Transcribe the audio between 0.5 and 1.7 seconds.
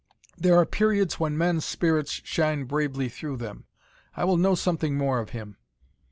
are periods when men's